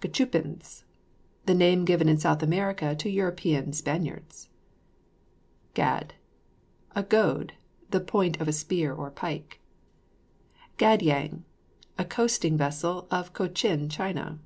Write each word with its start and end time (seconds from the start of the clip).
GACHUPINS. 0.00 0.84
The 1.46 1.56
name 1.56 1.84
given 1.84 2.08
in 2.08 2.16
South 2.16 2.40
America 2.40 2.94
to 2.94 3.10
European 3.10 3.72
Spaniards. 3.72 4.48
GAD. 5.74 6.14
A 6.94 7.02
goad; 7.02 7.54
the 7.90 7.98
point 7.98 8.40
of 8.40 8.46
a 8.46 8.52
spear 8.52 8.94
or 8.94 9.10
pike. 9.10 9.58
GAD 10.76 11.02
YANG. 11.02 11.44
A 11.98 12.04
coasting 12.04 12.56
vessel 12.56 13.08
of 13.10 13.32
Cochin 13.32 13.88
China. 13.88 14.38